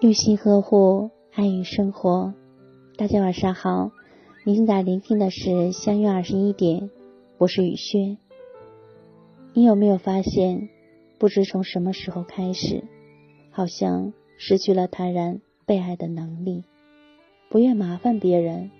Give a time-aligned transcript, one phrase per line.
[0.00, 2.32] 用心呵护，爱与生活。
[2.96, 3.90] 大家晚上好，
[4.44, 6.88] 您现在聆听的是相约二十一点，
[7.36, 8.16] 我是雨轩。
[9.52, 10.68] 你有没有发现，
[11.18, 12.84] 不知从什么时候开始，
[13.50, 16.64] 好像失去了坦然被爱的能力，
[17.50, 18.70] 不愿麻烦别人，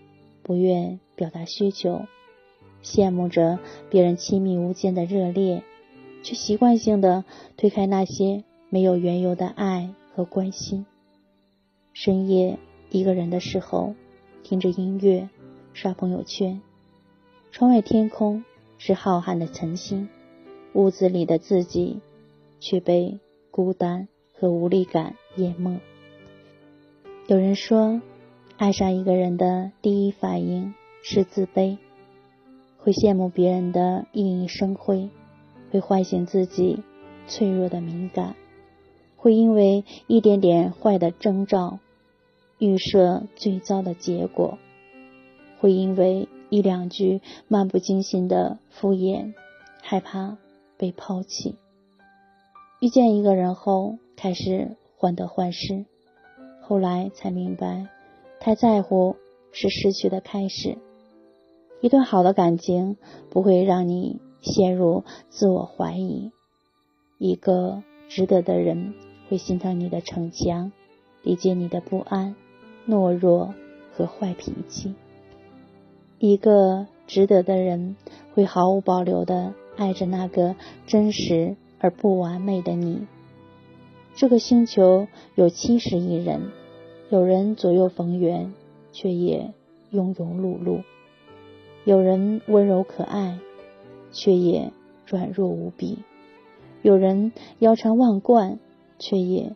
[0.42, 2.02] 不愿表达需求，
[2.82, 3.58] 羡慕着
[3.90, 5.64] 别人亲密无间的热烈，
[6.22, 7.24] 却习惯性的
[7.56, 10.86] 推开那些没有缘由的爱和关心。
[11.92, 12.58] 深夜
[12.90, 13.94] 一个人的时候，
[14.42, 15.28] 听着音乐，
[15.72, 16.60] 刷朋友圈，
[17.50, 18.44] 窗外天空
[18.78, 20.08] 是浩瀚的晨星，
[20.74, 22.00] 屋子里的自己
[22.60, 23.18] 却被
[23.50, 25.80] 孤单和无力感淹没。
[27.26, 28.00] 有人说，
[28.56, 31.78] 爱上一个人的第一反应是自卑，
[32.78, 35.10] 会羡慕别人的熠熠生辉，
[35.70, 36.82] 会唤醒自己
[37.26, 38.34] 脆弱的敏感，
[39.16, 41.78] 会因为一点点坏的征兆。
[42.58, 44.58] 预设最糟的结果，
[45.60, 49.32] 会因为一两句漫不经心的敷衍，
[49.80, 50.36] 害怕
[50.76, 51.54] 被抛弃。
[52.80, 55.84] 遇见一个人后，开始患得患失，
[56.62, 57.86] 后来才明白，
[58.40, 59.14] 太在乎
[59.52, 60.78] 是失去的开始。
[61.80, 62.96] 一段好的感情
[63.30, 66.30] 不会让你陷入自我怀疑，
[67.18, 68.94] 一个值得的人
[69.28, 70.72] 会心疼你的逞强，
[71.22, 72.34] 理解你的不安。
[72.86, 73.52] 懦弱
[73.92, 74.94] 和坏脾气，
[76.18, 77.96] 一个值得的人
[78.32, 83.06] 会毫无保留的爱着那个真实而不完美的你。
[84.14, 86.50] 这个星球有七十亿人，
[87.10, 88.54] 有人左右逢源，
[88.90, 89.52] 却也
[89.92, 90.82] 庸庸碌碌；
[91.84, 93.38] 有人温柔可爱，
[94.12, 94.72] 却也
[95.06, 95.98] 软弱无比；
[96.82, 98.58] 有人腰缠万贯，
[98.98, 99.54] 却也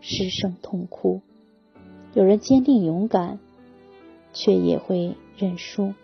[0.00, 1.20] 失声痛哭。
[2.14, 3.38] 有人坚定勇敢，
[4.32, 5.94] 却也会认输。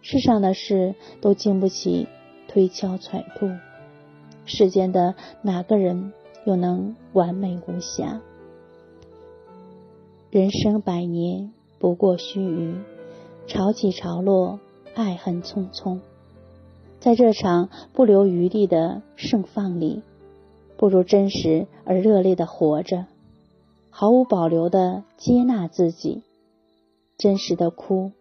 [0.00, 2.06] 世上的事都经不起
[2.46, 3.50] 推敲揣度，
[4.46, 6.12] 世间的哪个人
[6.44, 8.20] 又能完美无瑕？
[10.30, 12.76] 人生百年不过须臾，
[13.46, 14.60] 潮起潮落，
[14.94, 16.00] 爱恨匆匆。
[17.00, 20.02] 在这场不留余地的盛放里，
[20.76, 23.06] 不如真实而热烈的活着。
[23.90, 26.22] 毫无保留的接纳自己，
[27.16, 28.12] 真实的哭，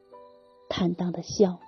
[0.69, 1.59] 坦荡的笑，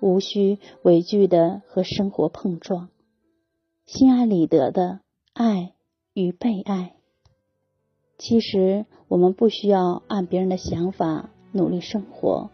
[0.00, 2.88] 无需畏惧的和生活碰撞，
[3.86, 5.00] 心安理得的
[5.34, 5.72] 爱
[6.14, 6.94] 与被爱。
[8.18, 12.50] 其实我们不需要按别人的想法努力生活，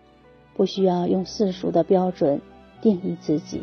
[0.54, 2.40] 不需要用世俗的标准
[2.80, 3.62] 定义自己。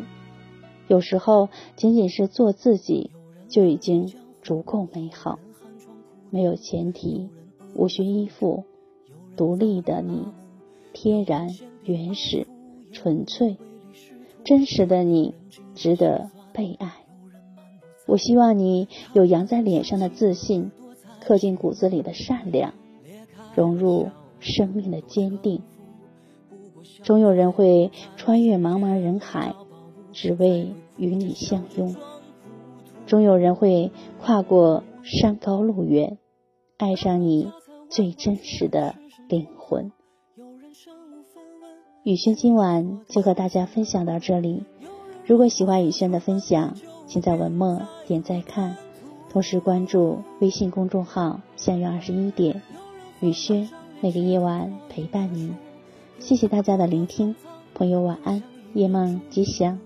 [0.88, 3.10] 有时候，仅仅是做自己
[3.48, 4.12] 就已经
[4.42, 5.38] 足够美好。
[6.30, 7.28] 没有前提，
[7.74, 8.64] 无需依附，
[9.36, 10.26] 独立的你，
[10.92, 11.48] 天然、
[11.84, 12.46] 原始、
[12.92, 13.56] 纯粹、
[14.44, 15.34] 真实的你，
[15.74, 16.92] 值得被爱。
[18.06, 20.70] 我希望你有扬在脸上的自信，
[21.20, 22.74] 刻进骨子里的善良，
[23.56, 25.62] 融入生命的坚定。
[27.02, 29.54] 总有人会穿越茫茫人海，
[30.12, 31.94] 只为与你相拥。
[33.06, 34.82] 总有人会跨过。
[35.08, 36.18] 山高路远，
[36.78, 37.52] 爱上你
[37.88, 38.96] 最真实的
[39.28, 39.92] 灵魂。
[42.02, 44.64] 雨轩今晚就和大家分享到这里。
[45.24, 46.74] 如果喜欢雨轩的分享，
[47.06, 48.76] 请在文末点再看，
[49.30, 52.60] 同时关注微信公众号“相约二十一点”，
[53.22, 53.70] 雨轩
[54.00, 55.54] 每个夜晚陪伴您。
[56.18, 57.34] 谢谢大家的聆听，
[57.74, 58.42] 朋友晚安，
[58.74, 59.78] 夜梦吉祥。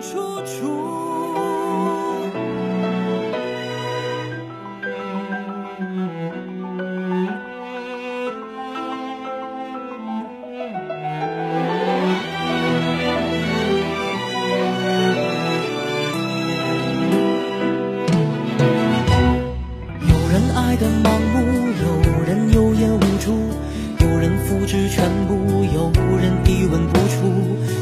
[0.00, 0.97] 处处。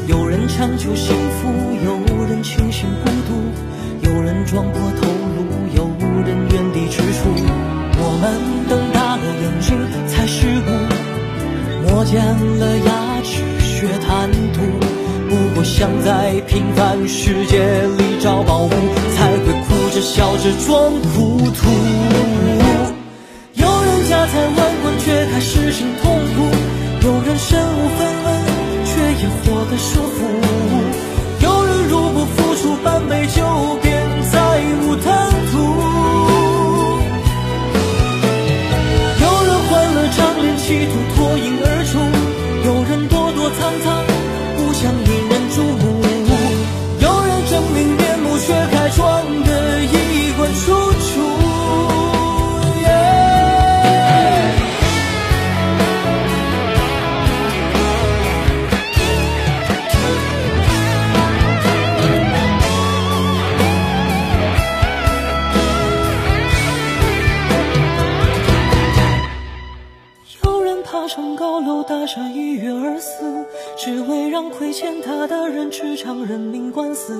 [0.07, 1.47] 有人强求幸福，
[1.85, 1.89] 有
[2.25, 5.39] 人清醒孤独，有人撞破头颅，
[5.75, 5.89] 有
[6.25, 7.21] 人原地踟蹰。
[7.99, 8.23] 我们
[8.69, 9.67] 瞪大了眼睛
[10.07, 10.69] 才失误，
[11.87, 12.21] 磨尖
[12.59, 14.61] 了牙齿学贪图，
[15.29, 18.69] 不过想在平凡世界里找宝物，
[19.15, 21.67] 才会哭着笑着装糊涂。
[23.53, 26.36] 有人家财万贯，却还失心痛。
[72.07, 73.45] 高楼大厦一跃而死，
[73.77, 77.13] 只为让亏欠他的人吃场人命官司。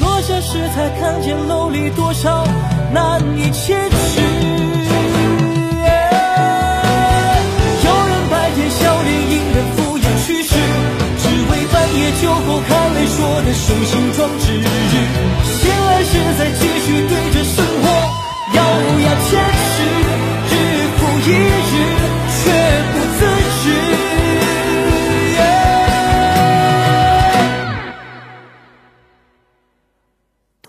[0.00, 2.44] 落下时才看见楼里多少
[2.92, 4.20] 难以启齿。
[7.84, 10.56] 有人白天笑脸迎人敷衍去世，
[11.18, 15.25] 只为半夜酒后看泪说的雄心壮志。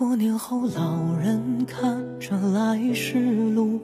[0.08, 3.20] 多年后，老人看着来时
[3.54, 3.82] 路，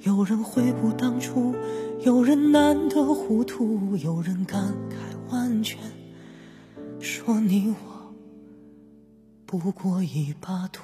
[0.00, 1.54] 有人悔不当初，
[2.00, 5.78] 有人难得糊涂，有人感慨万千，
[6.98, 8.14] 说你我
[9.44, 10.80] 不过一把土。